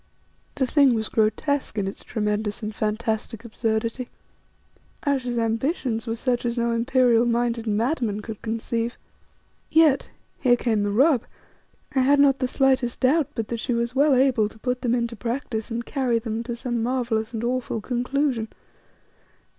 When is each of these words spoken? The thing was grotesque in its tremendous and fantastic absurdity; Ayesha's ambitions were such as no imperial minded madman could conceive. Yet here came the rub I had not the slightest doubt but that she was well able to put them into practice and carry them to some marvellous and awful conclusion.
The 0.55 0.65
thing 0.65 0.95
was 0.95 1.09
grotesque 1.09 1.77
in 1.77 1.85
its 1.85 2.03
tremendous 2.03 2.63
and 2.63 2.73
fantastic 2.75 3.45
absurdity; 3.45 4.09
Ayesha's 5.05 5.37
ambitions 5.37 6.07
were 6.07 6.15
such 6.15 6.43
as 6.43 6.57
no 6.57 6.71
imperial 6.71 7.23
minded 7.27 7.67
madman 7.67 8.21
could 8.23 8.41
conceive. 8.41 8.97
Yet 9.69 10.09
here 10.39 10.55
came 10.55 10.81
the 10.81 10.89
rub 10.89 11.25
I 11.93 11.99
had 11.99 12.19
not 12.19 12.39
the 12.39 12.47
slightest 12.47 12.99
doubt 13.01 13.27
but 13.35 13.49
that 13.49 13.59
she 13.59 13.75
was 13.75 13.93
well 13.93 14.15
able 14.15 14.47
to 14.49 14.57
put 14.57 14.81
them 14.81 14.95
into 14.95 15.15
practice 15.15 15.69
and 15.69 15.85
carry 15.85 16.17
them 16.17 16.41
to 16.45 16.55
some 16.55 16.81
marvellous 16.81 17.31
and 17.31 17.43
awful 17.43 17.79
conclusion. 17.79 18.47